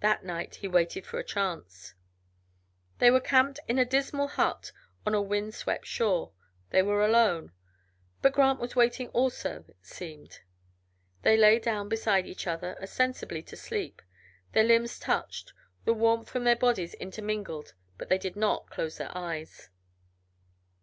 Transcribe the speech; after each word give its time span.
That 0.00 0.22
night 0.22 0.56
he 0.56 0.68
waited 0.68 1.06
for 1.06 1.18
a 1.18 1.24
chance. 1.24 1.94
They 2.98 3.10
were 3.10 3.18
camped 3.18 3.60
in 3.66 3.78
a 3.78 3.86
dismal 3.86 4.28
hut 4.28 4.72
on 5.06 5.14
a 5.14 5.22
wind 5.22 5.54
swept 5.54 5.86
shore; 5.86 6.32
they 6.68 6.82
were 6.82 7.02
alone. 7.02 7.50
But 8.20 8.34
Grant 8.34 8.60
was 8.60 8.76
waiting 8.76 9.08
also, 9.14 9.64
it 9.66 9.78
seemed. 9.80 10.40
They 11.22 11.38
lay 11.38 11.58
down 11.58 11.88
beside 11.88 12.26
each 12.26 12.46
other, 12.46 12.76
ostensibly 12.82 13.40
to 13.44 13.56
sleep; 13.56 14.02
their 14.52 14.64
limbs 14.64 14.98
touched; 14.98 15.54
the 15.86 15.94
warmth 15.94 16.28
from 16.28 16.44
their 16.44 16.56
bodies 16.56 16.92
intermingled, 16.92 17.72
but 17.96 18.10
they 18.10 18.18
did 18.18 18.36
not 18.36 18.68
close 18.68 18.98
their 18.98 19.16
eyes. 19.16 19.70